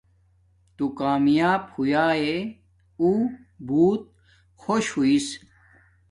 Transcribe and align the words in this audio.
تو 0.75 0.85
کمیاپ 0.97 1.63
ہویاݵ 1.73 2.27
اُو 3.01 3.09
بوت 3.67 4.01
خوش 4.61 4.85
ہوݵس 4.93 5.27